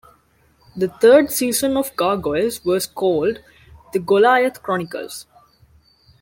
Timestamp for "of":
1.77-1.95